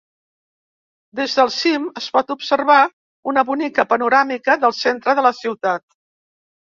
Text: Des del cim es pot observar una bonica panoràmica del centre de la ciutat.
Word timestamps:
Des 1.17 1.33
del 1.39 1.49
cim 1.55 1.83
es 2.01 2.07
pot 2.15 2.33
observar 2.35 2.77
una 3.33 3.43
bonica 3.49 3.85
panoràmica 3.91 4.57
del 4.65 4.73
centre 4.79 5.15
de 5.21 5.27
la 5.27 5.33
ciutat. 5.41 5.85